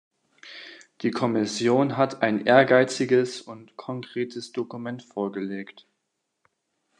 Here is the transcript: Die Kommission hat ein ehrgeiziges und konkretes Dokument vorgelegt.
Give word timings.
Die 1.03 1.11
Kommission 1.11 1.95
hat 1.95 2.23
ein 2.23 2.43
ehrgeiziges 2.47 3.39
und 3.39 3.77
konkretes 3.77 4.51
Dokument 4.51 5.03
vorgelegt. 5.03 5.85